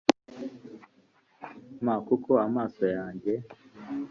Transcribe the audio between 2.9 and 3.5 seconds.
yanjye